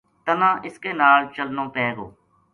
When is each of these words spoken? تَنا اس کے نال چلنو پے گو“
تَنا 0.25 0.49
اس 0.65 0.75
کے 0.83 0.91
نال 1.01 1.21
چلنو 1.35 1.65
پے 1.73 1.85
گو“ 1.97 2.07